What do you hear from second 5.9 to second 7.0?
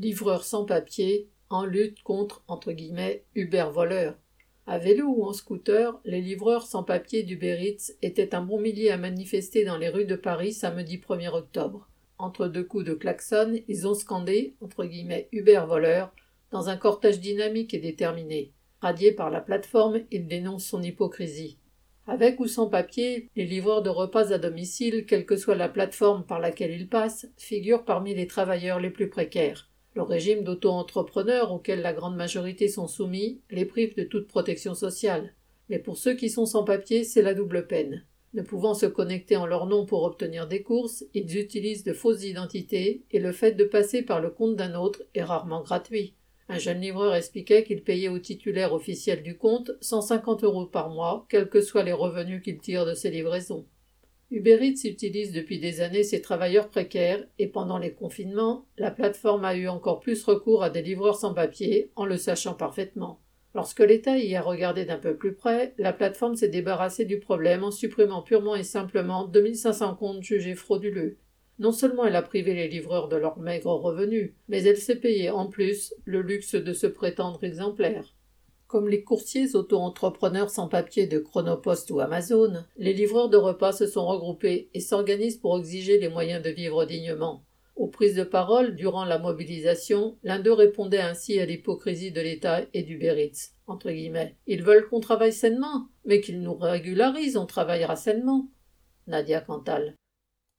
les livreurs sans